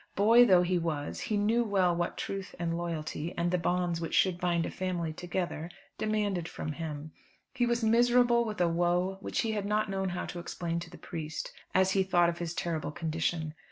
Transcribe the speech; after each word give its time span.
Boy 0.15 0.45
though 0.47 0.63
he 0.63 0.79
was, 0.79 1.19
he 1.21 1.37
knew 1.37 1.63
well 1.63 1.95
what 1.95 2.17
truth 2.17 2.55
and 2.57 2.75
loyalty, 2.75 3.35
and 3.37 3.51
the 3.51 3.59
bonds 3.59 4.01
which 4.01 4.15
should 4.15 4.39
bind 4.39 4.65
a 4.65 4.71
family 4.71 5.13
together, 5.13 5.69
demanded 5.99 6.49
from 6.49 6.71
him. 6.71 7.11
He 7.53 7.67
was 7.67 7.83
miserable 7.83 8.43
with 8.43 8.59
a 8.59 8.67
woe 8.67 9.17
which 9.19 9.41
he 9.41 9.51
had 9.51 9.67
not 9.67 9.91
known 9.91 10.09
how 10.09 10.25
to 10.25 10.39
explain 10.39 10.79
to 10.79 10.89
the 10.89 10.97
priest, 10.97 11.53
as 11.75 11.91
he 11.91 12.01
thought 12.01 12.29
of 12.29 12.39
his 12.39 12.55
terrible 12.55 12.91
condition. 12.91 13.53